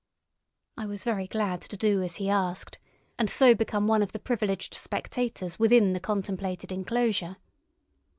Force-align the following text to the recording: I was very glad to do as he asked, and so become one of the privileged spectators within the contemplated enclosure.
I 0.77 0.87
was 0.87 1.03
very 1.03 1.27
glad 1.27 1.61
to 1.61 1.77
do 1.77 2.01
as 2.01 2.15
he 2.15 2.27
asked, 2.27 2.79
and 3.19 3.29
so 3.29 3.53
become 3.53 3.85
one 3.85 4.01
of 4.01 4.13
the 4.13 4.19
privileged 4.19 4.73
spectators 4.73 5.59
within 5.59 5.93
the 5.93 5.99
contemplated 5.99 6.71
enclosure. 6.71 7.37